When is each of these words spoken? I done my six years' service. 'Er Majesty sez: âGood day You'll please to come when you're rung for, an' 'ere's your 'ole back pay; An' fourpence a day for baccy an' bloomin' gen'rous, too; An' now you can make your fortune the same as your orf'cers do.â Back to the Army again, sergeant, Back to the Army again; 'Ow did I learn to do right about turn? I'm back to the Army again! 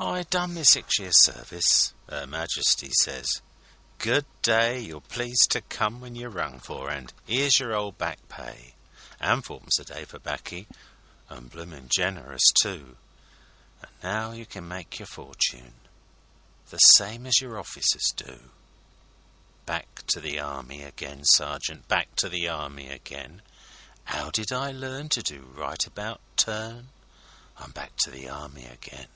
I 0.00 0.22
done 0.22 0.54
my 0.54 0.62
six 0.62 1.00
years' 1.00 1.20
service. 1.24 1.92
'Er 2.08 2.24
Majesty 2.28 2.88
sez: 3.02 3.42
âGood 3.98 4.24
day 4.42 4.78
You'll 4.78 5.00
please 5.00 5.44
to 5.48 5.60
come 5.60 6.00
when 6.00 6.14
you're 6.14 6.30
rung 6.30 6.60
for, 6.60 6.88
an' 6.88 7.08
'ere's 7.28 7.58
your 7.58 7.74
'ole 7.74 7.90
back 7.90 8.20
pay; 8.28 8.76
An' 9.18 9.42
fourpence 9.42 9.76
a 9.80 9.84
day 9.84 10.04
for 10.04 10.20
baccy 10.20 10.68
an' 11.28 11.48
bloomin' 11.48 11.88
gen'rous, 11.88 12.46
too; 12.62 12.96
An' 13.82 13.88
now 14.04 14.30
you 14.30 14.46
can 14.46 14.68
make 14.68 15.00
your 15.00 15.08
fortune 15.08 15.74
the 16.70 16.78
same 16.78 17.26
as 17.26 17.40
your 17.40 17.56
orf'cers 17.58 18.14
do.â 18.14 18.38
Back 19.66 20.06
to 20.12 20.20
the 20.20 20.38
Army 20.38 20.84
again, 20.84 21.24
sergeant, 21.24 21.88
Back 21.88 22.14
to 22.14 22.28
the 22.28 22.46
Army 22.46 22.88
again; 22.88 23.42
'Ow 24.06 24.30
did 24.30 24.52
I 24.52 24.70
learn 24.70 25.08
to 25.08 25.22
do 25.24 25.40
right 25.42 25.84
about 25.84 26.20
turn? 26.36 26.90
I'm 27.56 27.72
back 27.72 27.96
to 28.04 28.12
the 28.12 28.28
Army 28.28 28.64
again! 28.66 29.08